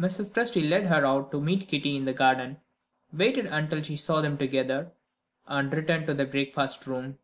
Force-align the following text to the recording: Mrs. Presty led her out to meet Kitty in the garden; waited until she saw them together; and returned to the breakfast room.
Mrs. 0.00 0.32
Presty 0.32 0.68
led 0.68 0.86
her 0.88 1.06
out 1.06 1.30
to 1.30 1.40
meet 1.40 1.68
Kitty 1.68 1.94
in 1.94 2.04
the 2.04 2.12
garden; 2.12 2.56
waited 3.12 3.46
until 3.46 3.80
she 3.84 3.94
saw 3.96 4.20
them 4.20 4.36
together; 4.36 4.90
and 5.46 5.72
returned 5.72 6.08
to 6.08 6.14
the 6.14 6.26
breakfast 6.26 6.88
room. 6.88 7.20